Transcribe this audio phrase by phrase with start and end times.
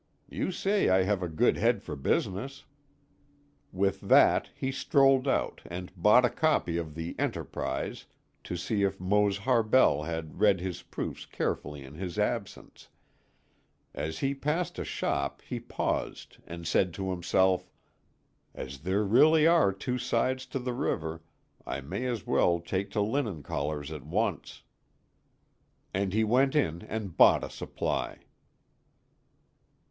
[0.31, 2.65] You say I have a good head for business."
[3.71, 8.07] With that he strolled out and bought a copy of the Enterprise
[8.45, 12.89] to see if Mose Harbell had read his proofs carefully in his absence.
[13.93, 17.69] As he passed a shop he paused and said to himself:
[18.55, 21.21] "As there really are two sides to the river,
[21.63, 24.63] I may as well take to linen collars at once."
[25.93, 28.21] And he went in and bought a supply.